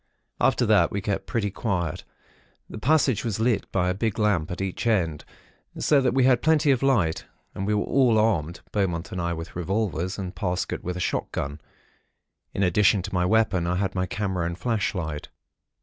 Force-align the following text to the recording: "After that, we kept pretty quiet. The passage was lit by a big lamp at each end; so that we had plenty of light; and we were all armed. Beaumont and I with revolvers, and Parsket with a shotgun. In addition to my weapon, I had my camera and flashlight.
"After 0.39 0.65
that, 0.65 0.89
we 0.89 0.99
kept 0.99 1.27
pretty 1.27 1.51
quiet. 1.51 2.05
The 2.67 2.79
passage 2.79 3.23
was 3.23 3.39
lit 3.39 3.71
by 3.71 3.87
a 3.87 3.93
big 3.93 4.17
lamp 4.17 4.49
at 4.49 4.59
each 4.59 4.87
end; 4.87 5.23
so 5.77 6.01
that 6.01 6.15
we 6.15 6.23
had 6.23 6.41
plenty 6.41 6.71
of 6.71 6.81
light; 6.81 7.25
and 7.53 7.67
we 7.67 7.75
were 7.75 7.83
all 7.83 8.17
armed. 8.17 8.61
Beaumont 8.71 9.11
and 9.11 9.21
I 9.21 9.33
with 9.33 9.55
revolvers, 9.55 10.17
and 10.17 10.33
Parsket 10.33 10.83
with 10.83 10.97
a 10.97 10.99
shotgun. 10.99 11.61
In 12.51 12.63
addition 12.63 13.03
to 13.03 13.13
my 13.13 13.27
weapon, 13.27 13.67
I 13.67 13.75
had 13.75 13.93
my 13.93 14.07
camera 14.07 14.47
and 14.47 14.57
flashlight. 14.57 15.29